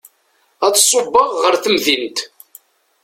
[0.65, 2.19] Ad ṣubbeɣ ɣer temdint.